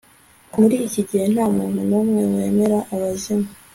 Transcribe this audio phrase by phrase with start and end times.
[0.59, 3.49] Muri iki gihe nta muntu numwe wemera abazimu